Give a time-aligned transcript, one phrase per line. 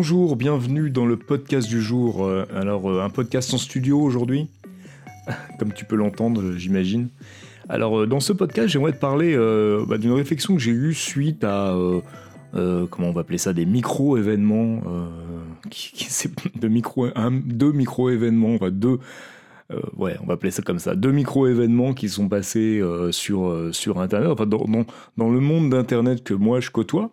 [0.00, 2.24] Bonjour, bienvenue dans le podcast du jour.
[2.24, 4.46] Euh, alors, euh, un podcast en studio aujourd'hui,
[5.58, 7.08] comme tu peux l'entendre, j'imagine.
[7.68, 9.36] Alors, euh, dans ce podcast, j'aimerais te parler
[9.88, 11.76] bah, d'une réflexion que j'ai eue suite à,
[12.52, 14.82] comment on va appeler ça, des micro-événements,
[16.60, 17.08] de micro,
[17.44, 19.00] deux micro-événements, enfin deux,
[19.96, 24.28] ouais, on va appeler ça comme ça, deux micro-événements qui sont passés sur, sur Internet,
[24.30, 24.64] enfin dans,
[25.16, 27.10] dans le monde d'Internet que moi je côtoie.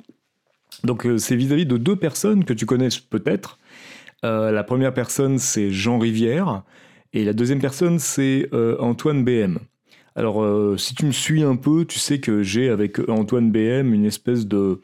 [0.85, 3.59] Donc euh, c'est vis-à-vis de deux personnes que tu connais peut-être.
[4.23, 6.63] Euh, la première personne, c'est Jean Rivière,
[7.13, 9.59] et la deuxième personne, c'est euh, Antoine BM.
[10.17, 10.45] Alors,
[10.79, 14.47] si tu me suis un peu, tu sais que j'ai avec Antoine BM une espèce
[14.47, 14.79] de,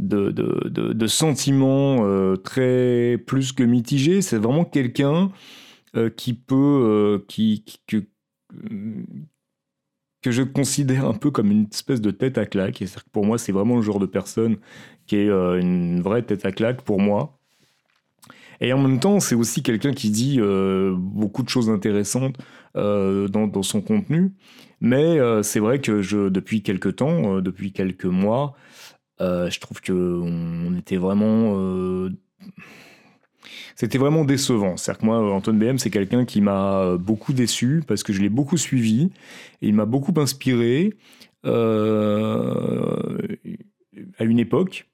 [0.00, 2.04] de, de, de, sentiment
[2.42, 4.22] très plus que mitigé.
[4.22, 5.30] C'est vraiment quelqu'un
[6.16, 7.62] qui peut, qui,
[10.26, 12.82] que je considère un peu comme une espèce de tête à claque.
[13.12, 14.56] Pour moi, c'est vraiment le genre de personne
[15.06, 17.38] qui est euh, une vraie tête à claque pour moi.
[18.60, 22.34] Et en même temps, c'est aussi quelqu'un qui dit euh, beaucoup de choses intéressantes
[22.76, 24.32] euh, dans, son contenu.
[24.80, 28.56] Mais c'est vrai que depuis quelques temps, depuis quelques mois,
[29.20, 32.10] je trouve qu'on était vraiment.
[33.74, 34.76] C'était vraiment décevant.
[34.76, 38.28] C'est-à-dire que moi, Antoine BM, c'est quelqu'un qui m'a beaucoup déçu parce que je l'ai
[38.28, 39.10] beaucoup suivi
[39.62, 40.94] et il m'a beaucoup inspiré
[41.44, 41.50] à
[44.24, 44.86] une époque.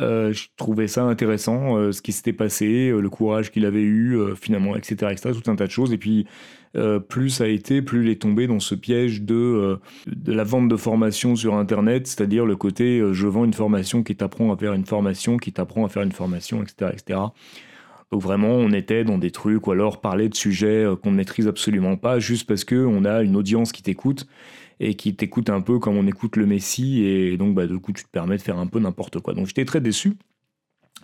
[0.00, 3.82] Euh, je trouvais ça intéressant, euh, ce qui s'était passé, euh, le courage qu'il avait
[3.82, 5.92] eu, finalement, etc., etc., tout un tas de choses.
[5.92, 6.26] Et puis,
[7.10, 10.68] plus ça a été, plus il est tombé dans ce piège de, de la vente
[10.68, 14.72] de formation sur Internet, c'est-à-dire le côté je vends une formation qui t'apprend à faire
[14.72, 17.18] une formation, qui t'apprend à faire une formation, etc., etc.
[18.12, 21.48] Donc vraiment, on était dans des trucs, ou alors parler de sujets qu'on ne maîtrise
[21.48, 24.26] absolument pas, juste parce qu'on a une audience qui t'écoute
[24.80, 27.92] et qui t'écoute un peu comme on écoute le Messi, et donc bah, du coup
[27.92, 29.32] tu te permets de faire un peu n'importe quoi.
[29.34, 30.14] Donc j'étais très déçu.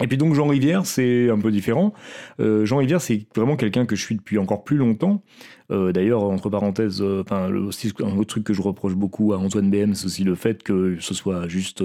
[0.00, 1.92] Et puis donc Jean Rivière, c'est un peu différent.
[2.40, 5.22] Euh, Jean Rivière, c'est vraiment quelqu'un que je suis depuis encore plus longtemps.
[5.70, 9.94] Euh, d'ailleurs, entre parenthèses, euh, un autre truc que je reproche beaucoup à Antoine BM,
[9.94, 11.82] c'est aussi le fait que ce soit juste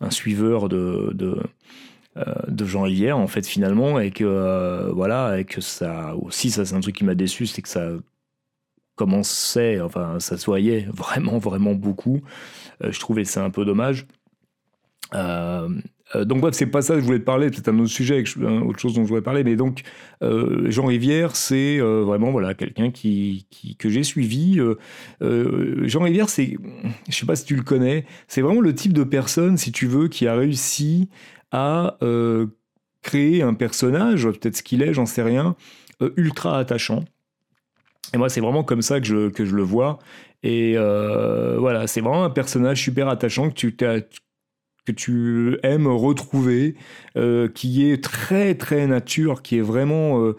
[0.00, 1.38] un suiveur de,
[2.48, 6.74] de Jean Rivière en fait finalement, et que voilà, et que ça aussi, ça c'est
[6.74, 7.90] un truc qui m'a déçu, c'est que ça
[8.96, 12.22] commençait, enfin ça se voyait vraiment, vraiment beaucoup.
[12.82, 14.06] Euh, je trouvais ça un peu dommage.
[15.14, 15.68] Euh,
[16.14, 18.22] euh, donc bref, c'est pas ça que je voulais te parler, c'est un autre sujet,
[18.38, 19.44] autre chose dont je voulais parler.
[19.44, 19.82] Mais donc
[20.20, 23.46] Jean Rivière, c'est vraiment voilà quelqu'un qui,
[23.78, 24.60] que j'ai suivi.
[25.20, 26.56] Jean Rivière, c'est,
[27.08, 29.86] je sais pas si tu le connais, c'est vraiment le type de personne, si tu
[29.86, 31.08] veux, qui a réussi
[31.50, 31.98] à
[33.02, 35.56] créer un personnage, peut-être ce qu'il est, j'en sais rien,
[36.16, 37.04] ultra attachant.
[38.14, 39.98] Et moi, c'est vraiment comme ça que je, que je le vois.
[40.42, 43.76] Et euh, voilà, c'est vraiment un personnage super attachant que tu,
[44.86, 46.74] que tu aimes retrouver,
[47.16, 50.32] euh, qui est très, très nature, qui est vraiment...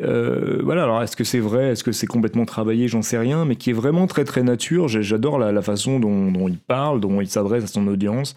[0.00, 3.44] Euh, voilà, alors est-ce que c'est vrai, est-ce que c'est complètement travaillé, j'en sais rien,
[3.44, 4.88] mais qui est vraiment très très nature.
[4.88, 8.34] J'adore la, façon dont, dont, il parle, dont il s'adresse à son audience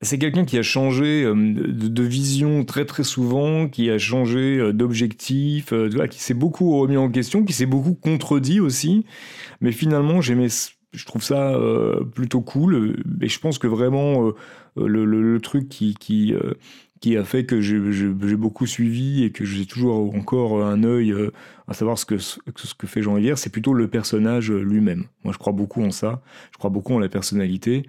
[0.00, 4.72] c'est quelqu'un qui a changé euh, de, vision très très souvent, qui a changé euh,
[4.72, 9.04] d'objectif, euh, qui s'est beaucoup remis en question, qui s'est beaucoup contredit aussi.
[9.60, 10.48] Mais finalement, j'aimais,
[10.92, 11.58] je trouve ça
[12.14, 12.96] plutôt cool.
[13.20, 14.32] Et je pense que vraiment
[14.76, 15.94] le, truc qui
[17.00, 21.14] qui, a fait que j'ai beaucoup suivi et que j'ai toujours encore un œil
[21.66, 25.04] à savoir ce que, fait Jean Rivière, c'est plutôt le personnage lui-même.
[25.24, 26.22] Moi, je crois beaucoup en ça.
[26.52, 27.84] Je crois beaucoup en la personnalité.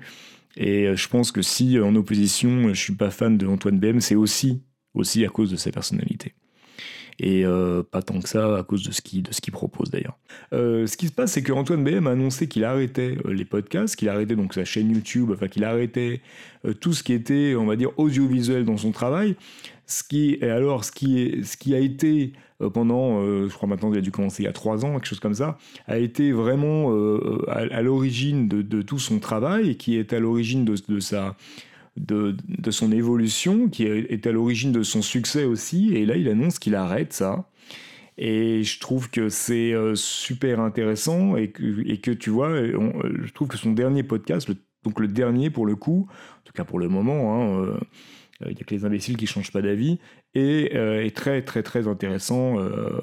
[0.59, 3.79] Et euh, je pense que si euh, en opposition, je suis pas fan de Antoine
[3.79, 4.61] BM, c'est aussi,
[4.93, 6.35] aussi à cause de sa personnalité.
[7.19, 10.17] Et euh, pas tant que ça à cause de ce qu'il propose d'ailleurs.
[10.51, 14.09] Ce qui se passe, c'est que Antoine BM a annoncé qu'il arrêtait les podcasts, qu'il
[14.09, 16.21] arrêtait donc sa chaîne YouTube, enfin qu'il arrêtait
[16.79, 19.35] tout ce qui était, on va dire, audiovisuel dans son travail.
[19.85, 23.53] Ce qui est alors ce qui est ce qui a été euh, pendant, euh, je
[23.53, 25.57] crois maintenant il a dû commencer il y a trois ans, quelque chose comme ça,
[25.87, 30.65] a été vraiment euh, à, l'origine de, tout son travail et qui est à l'origine
[30.65, 31.37] de, sa
[31.95, 35.93] de, de, son évolution, qui est à l'origine de son succès aussi.
[35.95, 37.45] Et là, il annonce qu'il arrête ça.
[38.21, 43.71] Et je trouve que c'est super intéressant et que, tu vois, je trouve que son
[43.71, 44.51] dernier podcast,
[44.83, 47.79] donc le dernier pour le coup, en tout cas pour le moment, hein,
[48.41, 49.99] il n'y a que les imbéciles qui changent pas d'avis,
[50.37, 52.99] euh, est très très très intéressant euh,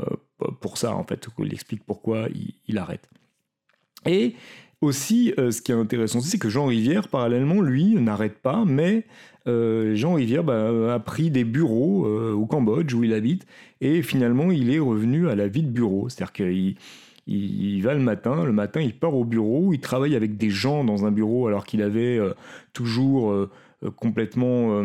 [0.61, 1.27] pour ça en fait.
[1.39, 2.29] Il explique pourquoi
[2.67, 3.09] il, arrête.
[4.07, 4.35] Et
[4.81, 8.65] aussi, euh, ce qui est intéressant aussi, c'est que Jean Rivière, parallèlement, lui, n'arrête pas,
[8.67, 9.05] mais
[9.47, 13.47] Jean Rivière bah, a pris des bureaux au Cambodge où il habite,
[13.81, 16.09] et finalement, il est revenu à la vie de bureau.
[16.09, 16.75] C'est-à-dire qu'il
[17.29, 20.83] il, va le matin, le matin, il part au bureau, il travaille avec des gens
[20.83, 22.19] dans un bureau alors qu'il avait
[22.73, 23.49] toujours
[23.95, 24.83] complètement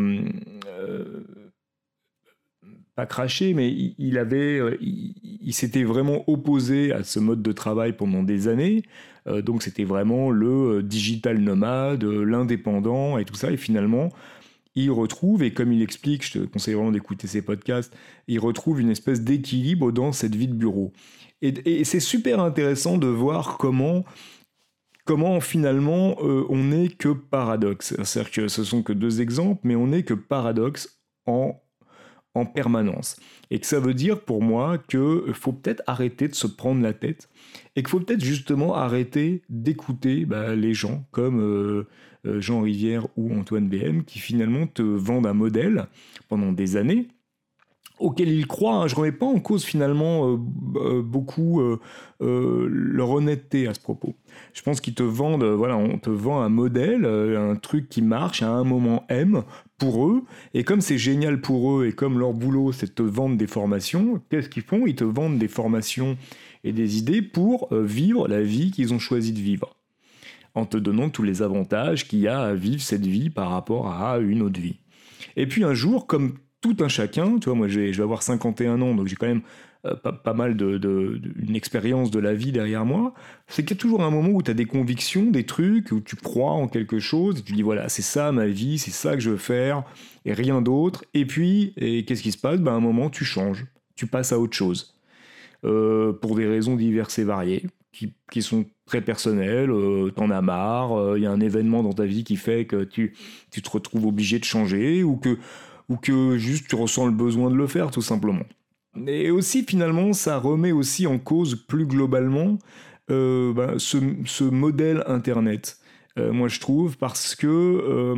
[2.94, 8.22] pas craché, mais il, avait, il, s'était vraiment opposé à ce mode de travail pendant
[8.22, 8.82] des années.
[9.26, 13.50] donc c'était vraiment le digital nomade, l'indépendant et tout ça.
[13.50, 14.10] Et finalement,
[14.74, 17.94] il retrouve, et comme il explique, je te conseille vraiment d'écouter ses podcasts,
[18.26, 20.92] il retrouve une espèce d'équilibre dans cette vie de bureau.
[21.42, 24.04] Et, c'est super intéressant de voir comment,
[25.04, 27.94] comment finalement euh, on n'est que paradoxe.
[28.04, 31.60] C'est-à-dire que ce sont que deux exemples, mais on n'est que paradoxe en,
[32.34, 33.16] en permanence.
[33.50, 36.92] Et que ça veut dire pour moi qu'il faut peut-être arrêter de se prendre la
[36.92, 37.28] tête
[37.76, 41.40] et qu'il faut peut-être justement arrêter d'écouter bah, les gens comme...
[41.40, 41.88] Euh,
[42.24, 45.86] euh, Jean Rivière ou Antoine BM, qui finalement te vendent un modèle
[46.28, 47.08] pendant des années
[47.98, 48.76] auquel ils croient.
[48.76, 48.86] Hein.
[48.86, 50.38] Je ne remets pas en cause finalement
[50.76, 51.60] euh, beaucoup
[52.20, 54.14] leur honnêteté à ce propos.
[54.52, 58.40] Je pense qu'ils te vendent, voilà, on te vend un modèle, un truc qui marche
[58.42, 59.42] à un moment M
[60.08, 60.22] eux.
[60.54, 63.46] Et comme c'est génial pour eux et comme leur boulot c'est de te vendre des
[63.46, 64.86] formations, qu'est-ce qu'ils font?
[64.86, 66.16] Ils te vendent des formations
[66.64, 69.76] et des idées pour vivre la vie qu'ils ont choisi de vivre
[70.54, 73.90] en te donnant tous les avantages qu'il y a à vivre cette vie par rapport
[73.90, 74.76] à une autre vie.
[75.36, 78.80] Et puis un jour, comme tout un chacun, tu vois, moi je vais avoir 51
[78.82, 79.42] ans, donc j'ai quand même
[79.84, 81.20] euh, pas, mal de, de,
[81.56, 83.14] expérience de la vie derrière moi,
[83.48, 86.00] c'est qu'il y a toujours un moment où tu as des convictions, des trucs, où
[86.00, 89.14] tu crois en quelque chose, et tu dis voilà, c'est ça ma vie, c'est ça
[89.14, 89.82] que je veux faire,
[90.24, 91.04] et rien d'autre.
[91.14, 92.60] Et puis, et qu'est-ce qui se passe?
[92.60, 94.94] Ben, À un moment, tu changes, tu passes à autre chose.
[95.64, 100.42] Euh, pour des raisons diverses et variées, qui, qui sont très personnel, euh, t'en as
[100.42, 103.16] marre, il y a un événement dans ta vie qui fait que tu,
[103.50, 105.38] tu te retrouves obligé de changer ou que,
[105.88, 108.44] ou que juste tu ressens le besoin de le faire tout simplement.
[109.06, 112.58] Et aussi finalement ça remet aussi en cause plus globalement
[113.10, 115.78] euh, bah, ce, modèle Internet.
[116.16, 118.14] moi je trouve parce que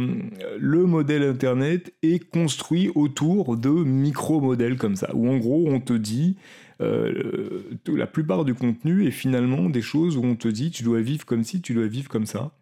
[0.59, 5.93] le modèle Internet est construit autour de micro-modèles comme ça, où en gros on te
[5.93, 6.37] dit
[6.81, 11.01] euh, la plupart du contenu est finalement des choses où on te dit tu dois
[11.01, 12.53] vivre comme si, tu dois vivre comme ça.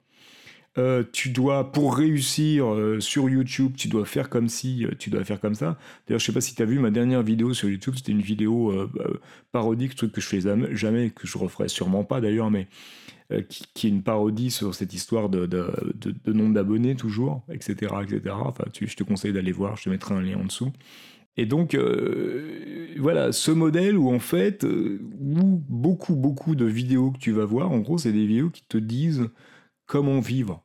[0.79, 5.25] Euh, tu dois, pour réussir euh, sur YouTube, tu dois faire comme si, tu dois
[5.25, 5.79] faire comme ça.
[6.07, 8.23] D'ailleurs, je sais pas si tu as vu ma dernière vidéo sur YouTube, c'était une
[8.23, 8.73] vidéo
[9.53, 12.69] parodique, truc que je fais jamais, que je referai sûrement pas d'ailleurs, mais
[13.49, 15.47] qui, est une parodie sur cette histoire de,
[16.27, 17.95] nombre d'abonnés toujours, etc.
[18.03, 18.35] etc.
[18.39, 20.73] Enfin, tu, je te conseille d'aller voir, je te mettrai un lien en dessous.
[21.37, 27.11] Et donc, euh, voilà, ce modèle où en fait, euh, où beaucoup, beaucoup de vidéos
[27.11, 29.29] que tu vas voir, en gros, c'est des vidéos qui te disent
[29.93, 30.65] comment vivre,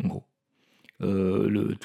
[0.00, 0.22] en gros.
[1.02, 1.76] Euh, le,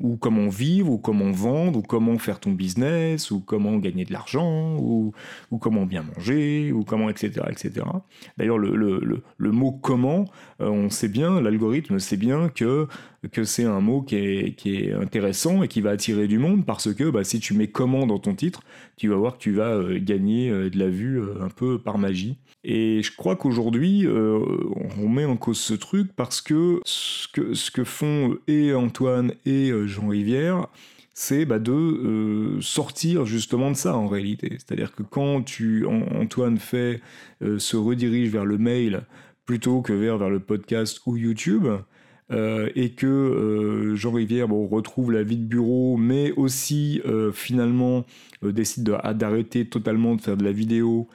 [0.00, 4.14] ou comment vivre, ou comment vendre, ou comment faire ton business, ou comment gagner de
[4.14, 5.12] l'argent, ou,
[5.60, 7.42] comment bien manger, ou comment, etc.
[7.50, 7.84] etc.
[8.38, 10.24] D'ailleurs, le, mot comment,
[10.58, 12.88] on sait bien, l'algorithme sait bien que
[13.30, 16.66] que c'est un mot qui est, qui est, intéressant et qui va attirer du monde
[16.66, 18.62] parce que bah, si tu mets comment dans ton titre,
[18.96, 21.78] tu vas voir que tu vas euh, gagner euh, de la vue euh, un peu
[21.78, 22.36] par magie.
[22.64, 27.72] Et je crois qu'aujourd'hui, on met en cause ce truc parce que ce que, ce
[27.72, 30.68] que font et Antoine et Jean Rivière,
[31.12, 34.50] c'est bah, de sortir justement de ça en réalité.
[34.50, 37.00] C'est-à-dire que quand tu, Antoine fait,
[37.40, 39.06] se redirige vers le mail
[39.44, 41.66] plutôt que vers, vers le podcast ou YouTube,
[42.30, 48.04] euh, et que euh, Jean Rivière retrouve la vie de bureau, mais aussi euh, finalement
[48.42, 51.08] décide d'arrêter totalement de faire de la vidéo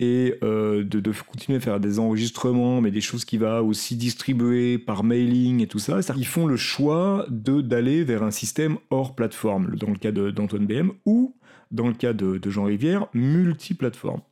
[0.00, 5.04] et de, continuer à faire des enregistrements, mais des choses qu'il va aussi distribuer par
[5.04, 6.00] mailing et tout ça.
[6.16, 10.90] Ils font le choix d'aller vers un système hors plateforme, dans le cas d'Antoine BM,
[11.06, 11.36] ou
[11.70, 14.22] dans le cas de, de Jean Rivière, multiplateforme.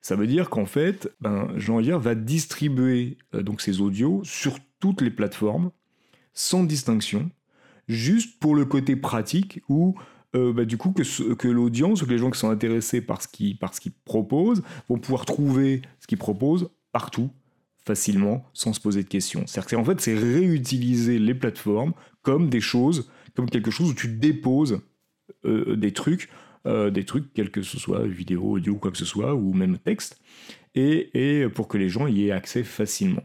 [0.00, 5.00] Ça veut dire qu'en fait, ben, Jean Rivière va distribuer donc ses audios sur toutes
[5.00, 5.70] les plateformes
[6.32, 7.30] sans distinction,
[7.88, 9.96] juste pour le côté pratique où
[10.34, 13.92] euh, bah, du coup que, l'audience que les gens qui sont intéressés par ce qu'ils
[14.04, 17.30] proposent vont pouvoir trouver ce qu'ils proposent partout
[17.86, 19.44] facilement sans se poser de questions.
[19.46, 21.92] C'est-à-dire en fait c'est réutiliser les plateformes
[22.22, 24.80] comme des choses, comme quelque chose où tu déposes
[25.44, 26.28] euh, des trucs,
[26.66, 29.78] euh, des trucs quels que ce soit vidéo, audio quoi que ce soit ou même
[29.78, 30.20] texte,
[30.74, 33.22] et pour que les gens y aient accès facilement.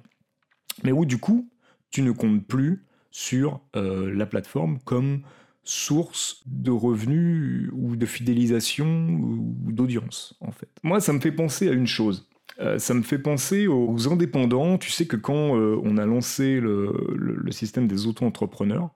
[0.83, 1.49] Mais où du coup
[1.89, 5.21] tu ne comptes plus sur euh, la plateforme comme
[5.63, 10.69] source de revenus ou de fidélisation ou d'audience en fait.
[10.83, 12.27] Moi ça me fait penser à une chose.
[12.59, 14.77] Euh, ça me fait penser aux indépendants.
[14.77, 18.89] Tu sais que quand euh, on a lancé le, système des auto-entrepreneurs,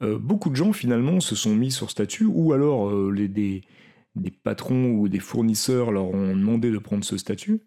[0.00, 3.62] beaucoup de gens finalement se sont mis sur statut ou alors les, des,
[4.18, 7.60] des patrons ou des fournisseurs leur ont demandé de prendre ce statut.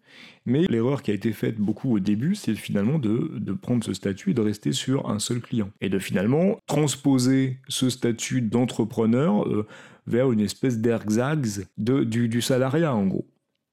[0.46, 4.30] Mais l'erreur qui a été faite beaucoup au début, c'est finalement de, prendre ce statut
[4.30, 5.70] et de rester sur un seul client.
[5.80, 9.66] Et de finalement transposer ce statut d'entrepreneur euh,
[10.06, 13.26] vers une espèce d'ergzags du, du salariat, en gros.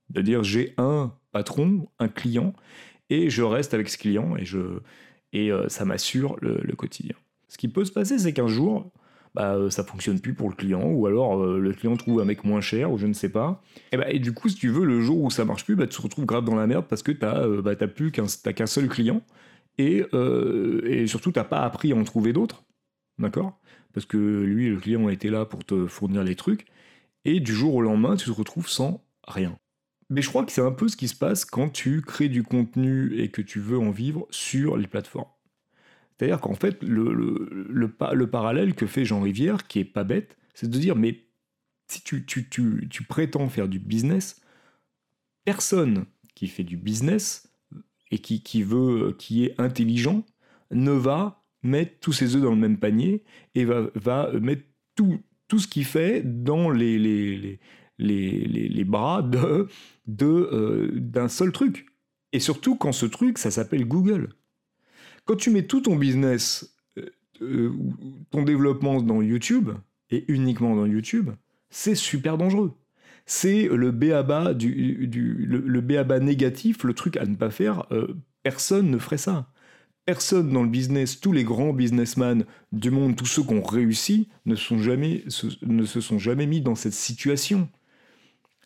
[0.09, 2.53] De dire j'ai un patron, un client,
[3.09, 4.79] et je reste avec ce client et, je,
[5.33, 7.15] et euh, ça m'assure le quotidien.
[7.49, 8.91] Ce qui peut se passer, c'est qu'un jour,
[9.39, 12.25] bah, euh, ça fonctionne plus pour le client, ou alors euh, le client trouve un
[12.25, 13.63] mec moins cher, ou je ne sais pas.
[13.93, 15.95] Et, bah, du coup, si tu veux, le jour où ça marche plus, bah, tu
[15.95, 18.89] te retrouves grave dans la merde parce que tu n'as euh, bah, plus qu'un seul
[18.89, 19.21] client,
[19.77, 20.03] et,
[21.07, 22.65] surtout, tu n'as pas appris à en trouver d'autres,
[23.17, 23.57] d'accord?
[23.93, 26.65] Parce que lui, le client était là pour te fournir les trucs,
[27.23, 29.57] et du jour au lendemain, tu te retrouves sans rien.
[30.09, 32.43] Mais je crois que c'est un peu ce qui se passe quand tu crées du
[32.43, 35.29] contenu et que tu veux en vivre sur les plateformes.
[36.19, 40.37] C'est-à-dire qu'en fait, le, le, le, parallèle que fait Jean Rivière, qui est pas bête,
[40.53, 41.23] c'est de dire, mais
[41.87, 44.41] si tu, tu, tu, tu, prétends faire du business,
[45.45, 47.49] personne qui fait du business
[48.11, 50.25] et qui, qui, veut, qui est intelligent
[50.71, 53.23] ne va mettre tous ses œufs dans le même panier
[53.55, 54.63] et va, va mettre
[54.95, 57.59] tout, tout ce qu'il fait dans les, les,
[57.97, 59.69] les, les, les bras de,
[60.05, 61.85] de, euh, d'un seul truc.
[62.33, 64.33] Et surtout quand ce truc, ça s'appelle Google.
[65.29, 67.11] Quand tu mets tout ton business, euh,
[67.43, 67.71] euh,
[68.31, 69.69] ton développement dans YouTube,
[70.09, 71.29] et uniquement dans YouTube,
[71.69, 72.73] c'est super dangereux.
[73.27, 77.85] C'est le béaba, du, le, négatif, le truc à ne pas faire.
[77.91, 79.51] Euh, personne ne ferait ça.
[80.07, 84.29] Personne dans le business, tous les grands businessmen du monde, tous ceux qui ont réussi,
[84.47, 87.69] ne se sont jamais mis dans cette situation.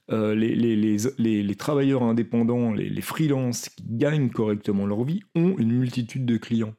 [0.10, 6.26] Les, les, les, travailleurs indépendants, les, freelances qui gagnent correctement leur vie ont une multitude
[6.26, 6.76] de clients.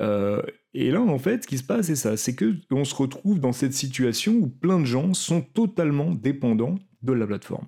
[0.00, 0.42] Euh,
[0.74, 3.40] et là, en fait, ce qui se passe, c'est ça, c'est que on se retrouve
[3.40, 7.66] dans cette situation où plein de gens sont totalement dépendants de la plateforme.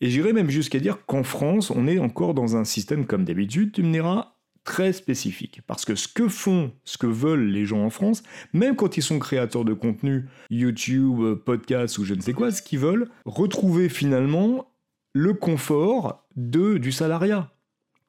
[0.00, 3.72] Et j'irais même jusqu'à dire qu'en France, on est encore dans un système, comme d'habitude,
[3.72, 4.31] tu me diras,
[4.64, 5.60] très spécifique.
[5.66, 9.02] Parce que ce que font, ce que veulent les gens en France, même quand ils
[9.02, 13.88] sont créateurs de contenu, YouTube, podcast ou je ne sais quoi, ce qu'ils veulent, retrouver
[13.88, 14.72] finalement
[15.14, 17.52] le confort de, du salariat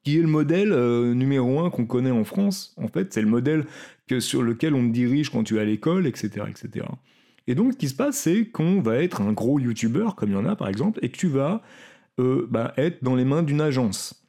[0.04, 2.76] qui est le modèle euh, numéro un qu'on connaît en France.
[2.78, 3.66] En fait, c'est le modèle
[4.08, 6.86] que, sur lequel on te dirige quand tu es à l'école, etc., etc.
[7.48, 10.34] Et donc, ce qui se passe, c'est qu'on va être un gros YouTuber, comme il
[10.34, 11.62] y en a par exemple, et que tu vas
[12.20, 14.23] euh, bah, être dans les mains d'une agence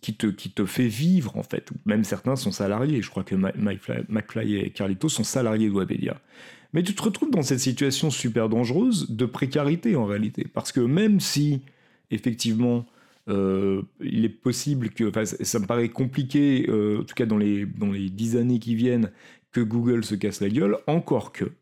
[0.00, 1.70] qui, te, qui te fait vivre, en fait.
[1.86, 3.02] Même certains sont salariés.
[3.02, 6.20] Je crois que McFly et Carlito sont salariés de Webedia.
[6.72, 10.46] Mais tu te retrouves dans cette situation super dangereuse de précarité, en réalité.
[10.52, 11.62] Parce que même si,
[12.10, 12.84] effectivement,
[13.28, 17.66] euh, il est possible que, ça me paraît compliqué, euh, en tout cas dans les,
[17.66, 19.10] dans les dix années qui viennent,
[19.52, 21.52] que Google se casse la gueule, encore que,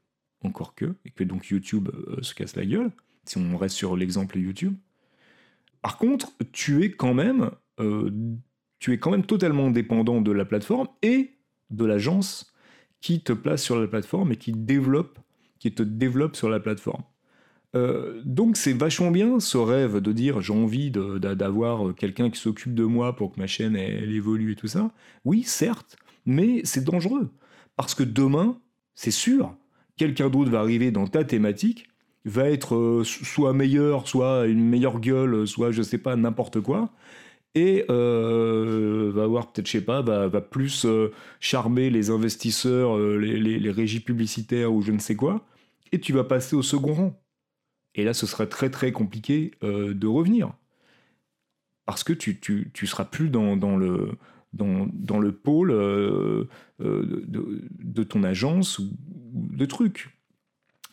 [0.42, 2.90] encore que, et que donc YouTube euh, se casse la gueule,
[3.24, 4.74] si on reste sur l'exemple YouTube.
[5.82, 10.88] Par contre, tu es quand même, tu es quand même totalement dépendant de la plateforme
[11.02, 11.32] et
[11.70, 12.52] de l'agence
[13.00, 15.18] qui te place sur la plateforme et qui développe,
[15.58, 17.02] qui te développe sur la plateforme.
[17.74, 22.74] Euh, donc c'est vachement bien ce rêve de dire j'ai envie d'avoir quelqu'un qui s'occupe
[22.74, 24.90] de moi pour que ma chaîne évolue et tout ça.
[25.24, 27.30] Oui, certes, mais c'est dangereux.
[27.76, 28.58] Parce que demain,
[28.94, 29.54] c'est sûr,
[29.96, 31.88] quelqu'un d'autre va arriver dans ta thématique,
[32.24, 36.90] va être euh, soit meilleur, soit une meilleure gueule, soit je sais pas, n'importe quoi,
[37.56, 40.86] et euh, va avoir peut-être, je sais pas, va, plus
[41.40, 45.44] charmer les investisseurs, les, les régies publicitaires ou je ne sais quoi,
[45.90, 47.22] et tu vas passer au second rang.
[47.96, 50.52] Et là, ce sera très très compliqué euh, de revenir.
[51.86, 54.12] Parce que tu, tu, tu seras plus dans, dans, le,
[54.52, 56.44] dans, dans le pôle euh,
[56.80, 58.90] euh, de, ton agence ou
[59.34, 60.10] de trucs.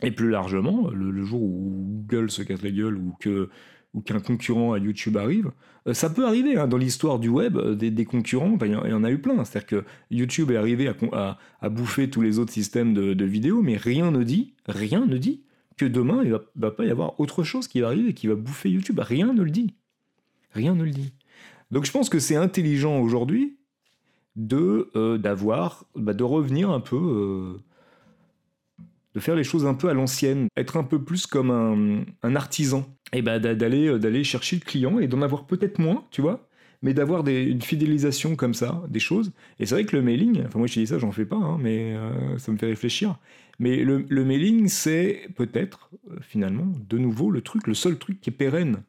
[0.02, 3.50] Et plus largement, le, jour où Google se casse la gueule ou que
[3.94, 5.52] ou qu'un concurrent à YouTube arrive,
[5.92, 9.20] ça peut arriver hein, dans l'histoire du web, des, concurrents, il y, en a eu
[9.20, 9.44] plein.
[9.44, 14.12] C'est-à-dire que YouTube est arrivé à, bouffer tous les autres systèmes de, vidéos, mais rien
[14.12, 15.44] ne dit, rien ne dit
[15.78, 18.28] que demain, il va, va pas y avoir autre chose qui va arriver et qui
[18.28, 19.00] va bouffer YouTube.
[19.00, 19.76] Rien ne le dit.
[20.54, 21.14] Rien ne le dit.
[21.72, 23.58] Donc je pense que c'est intelligent aujourd'hui
[24.36, 28.84] de euh, d'avoir, bah, de revenir un peu, euh,
[29.16, 32.86] de faire les choses un peu à l'ancienne, être un peu plus comme un artisan,
[33.14, 36.48] et bah, d'aller euh, d'aller chercher le client et d'en avoir peut-être moins, tu vois,
[36.82, 39.32] mais d'avoir une fidélisation comme ça, des choses.
[39.60, 41.58] Et c'est vrai que le mailing, enfin moi je dis ça, j'en fais pas, hein,
[41.62, 43.18] mais euh, ça me fait réfléchir.
[43.60, 48.30] Mais le, mailing, c'est peut-être euh, finalement de nouveau le truc, le seul truc qui
[48.30, 48.84] est pérenne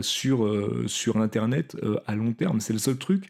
[0.00, 0.50] sur,
[0.86, 2.58] sur Internet à long terme.
[2.58, 3.28] C'est le seul truc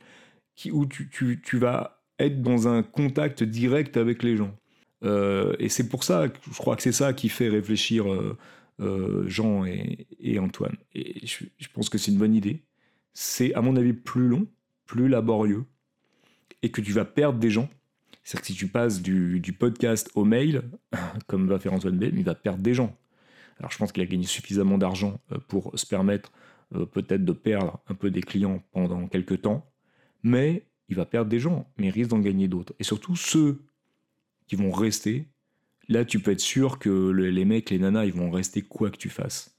[0.55, 4.57] qui, où tu, tu, tu, vas être dans un contact direct avec les gens.
[5.02, 8.07] et c'est pour ça, je crois que c'est ça qui fait réfléchir
[9.27, 10.77] Jean et, Antoine.
[10.95, 12.63] Et je, je pense que c'est une bonne idée.
[13.13, 14.47] C'est, à mon avis, plus long,
[14.87, 15.65] plus laborieux,
[16.63, 17.69] et que tu vas perdre des gens.
[18.25, 20.63] C'est-à-dire que si tu passes du, podcast au mail,
[21.27, 22.97] comme va faire Antoine B, il va perdre des gens.
[23.59, 25.19] Alors je pense qu'il a gagné suffisamment d'argent
[25.49, 26.33] pour se permettre
[26.93, 29.67] peut-être de perdre un peu des clients pendant quelques temps,
[30.23, 32.75] mais il va perdre des gens, mais il risque d'en gagner d'autres.
[32.79, 33.63] Et surtout ceux
[34.47, 35.27] qui vont rester,
[35.88, 38.97] là tu peux être sûr que les mecs, les nanas, ils vont rester quoi que
[38.97, 39.59] tu fasses.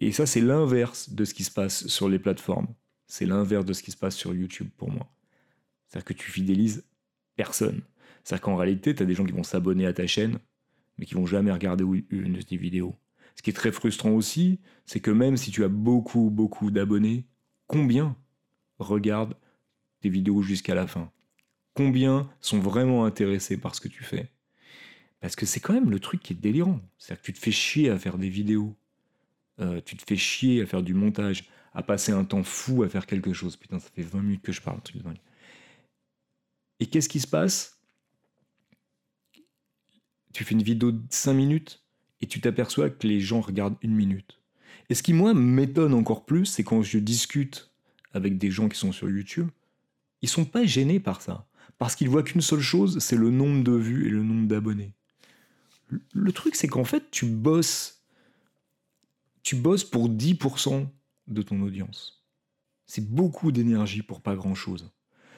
[0.00, 2.68] Et ça, c'est l'inverse de ce qui se passe sur les plateformes.
[3.06, 5.10] C'est l'inverse de ce qui se passe sur YouTube pour moi.
[5.86, 6.84] C'est-à-dire que tu fidélises
[7.34, 7.82] personne.
[8.22, 10.38] C'est-à-dire qu'en réalité, tu as des gens qui vont s'abonner à ta chaîne,
[10.98, 12.94] mais qui vont jamais regarder une de tes vidéos.
[13.34, 17.24] Ce qui est très frustrant aussi, c'est que même si tu as beaucoup, beaucoup d'abonnés,
[17.66, 18.16] combien
[18.78, 19.36] regardent
[20.00, 21.10] tes vidéos jusqu'à la fin?
[21.74, 24.30] Combien sont vraiment intéressés par ce que tu fais?
[25.20, 26.80] Parce que c'est quand même le truc qui est délirant.
[26.98, 28.76] C'est-à-dire que tu te fais chier à faire des vidéos.
[29.60, 32.88] Euh, tu te fais chier à faire du montage, à passer un temps fou à
[32.88, 33.56] faire quelque chose.
[33.56, 35.10] Putain, ça fait 20 minutes que je parle, truc de
[36.80, 37.80] Et qu'est-ce qui se passe?
[40.32, 41.84] Tu fais une vidéo de 5 minutes
[42.20, 44.40] et tu t'aperçois que les gens regardent une minute.
[44.88, 47.72] Et ce qui, moi, m'étonne encore plus, c'est quand je discute
[48.12, 49.48] avec des gens qui sont sur YouTube,
[50.22, 51.46] ils sont pas gênés par ça.
[51.78, 54.94] Parce qu'ils voient qu'une seule chose, c'est le nombre de vues et le nombre d'abonnés.
[56.12, 58.04] Le truc, c'est qu'en fait, tu bosses.
[59.42, 60.86] Tu bosses pour 10%
[61.28, 62.24] de ton audience.
[62.86, 64.90] C'est beaucoup d'énergie pour pas grand-chose.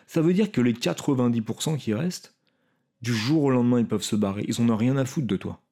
[0.06, 2.34] Ça veut dire que les 90% qui restent,
[3.02, 4.44] du jour au lendemain, ils peuvent se barrer.
[4.48, 5.62] Ils en ont rien à foutre de toi.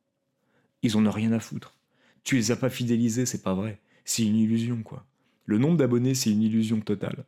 [0.82, 1.76] Ils en ont rien à foutre.
[2.24, 3.80] Tu les as pas fidélisés, c'est pas vrai.
[4.04, 5.06] C'est une illusion, quoi.
[5.44, 7.24] Le nombre d'abonnés, c'est une illusion totale.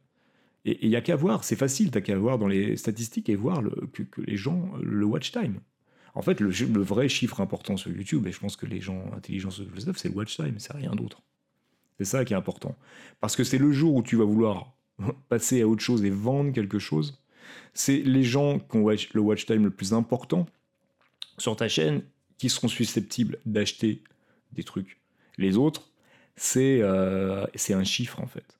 [0.64, 3.36] Et il y a qu'à voir, c'est facile, t'as qu'à voir dans les statistiques et
[3.36, 5.60] voir que, les gens, le watch time.
[6.14, 6.50] En fait, le,
[6.82, 10.08] vrai chiffre important sur YouTube, et je pense que les gens intelligents sur le c'est
[10.08, 11.22] le watch time, c'est rien d'autre.
[11.98, 12.76] C'est ça qui est important.
[13.20, 14.72] Parce que c'est le jour où tu vas vouloir
[15.28, 17.22] passer à autre chose et vendre quelque chose.
[17.74, 20.46] C'est les gens qui ont le watch time le plus important
[21.38, 22.02] sur ta chaîne
[22.38, 24.02] qui seront susceptibles d'acheter
[24.52, 25.00] des trucs.
[25.36, 25.90] Les autres,
[26.36, 28.58] c'est euh, un chiffre en fait.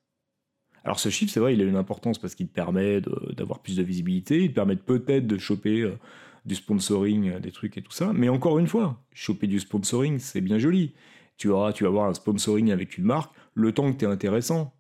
[0.84, 3.00] Alors ce chiffre, c'est vrai, il a une importance parce qu'il te permet
[3.36, 5.98] d'avoir plus de visibilité, il te permet peut-être de choper euh,
[6.46, 8.12] du sponsoring, euh, des trucs et tout ça.
[8.14, 10.94] Mais encore une fois, choper du sponsoring, c'est bien joli.
[11.36, 14.08] Tu, auras, tu vas avoir un sponsoring avec une marque le temps que tu es
[14.08, 14.74] intéressant.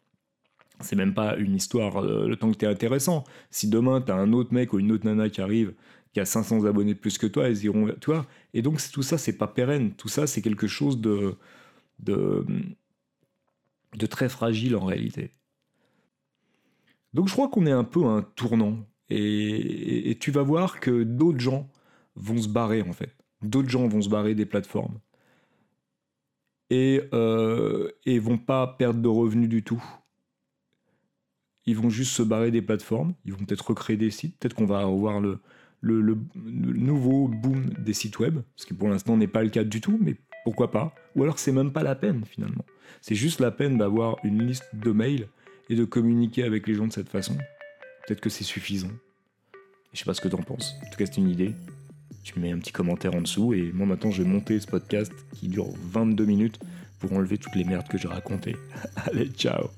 [0.80, 3.24] C'est même pas une histoire le temps que tu es intéressant.
[3.50, 5.74] Si demain tu as un autre mec ou une autre nana qui arrive
[6.12, 8.26] qui a 500 abonnés de plus que toi, ils iront toi.
[8.54, 9.94] Et donc tout ça, c'est pas pérenne.
[9.94, 11.36] Tout ça, c'est quelque chose de,
[12.00, 12.44] de,
[13.96, 15.32] de très fragile en réalité.
[17.14, 18.78] Donc je crois qu'on est un peu à un tournant.
[19.10, 21.68] Et, tu vas voir que d'autres gens
[22.14, 23.16] vont se barrer en fait.
[23.42, 24.98] D'autres gens vont se barrer des plateformes.
[26.70, 29.82] Et, euh, et vont pas perdre de revenus du tout.
[31.66, 33.14] Ils vont juste se barrer des plateformes.
[33.24, 34.38] Ils vont peut-être recréer des sites.
[34.38, 35.40] Peut-être qu'on va revoir le,
[35.80, 39.80] le, nouveau boom des sites web, ce qui pour l'instant n'est pas le cas du
[39.80, 42.64] tout, mais pourquoi pas Ou alors c'est même pas la peine finalement.
[43.00, 45.28] C'est juste la peine d'avoir une liste de mails
[45.68, 47.36] et de communiquer avec les gens de cette façon.
[48.06, 48.90] Peut-être que c'est suffisant.
[49.92, 50.74] Je sais pas ce que t'en penses.
[50.86, 51.54] En tout cas, c'est une idée.
[52.22, 55.12] Tu mets un petit commentaire en dessous et moi maintenant je vais monter ce podcast
[55.34, 56.60] qui dure 22 minutes
[56.98, 58.56] pour enlever toutes les merdes que j'ai racontées.
[59.06, 59.70] Allez, ciao